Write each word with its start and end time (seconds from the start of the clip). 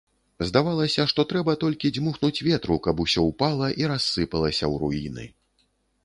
Здавалася, 0.49 1.03
што 1.11 1.25
трэба 1.33 1.53
толькі 1.63 1.91
дзьмухнуць 1.97 2.43
ветру, 2.47 2.77
каб 2.87 3.03
усё 3.03 3.25
ўпала 3.31 3.67
і 3.83 3.91
рассыпалася 3.91 4.63
ў 4.71 4.73
руіны. 4.85 5.27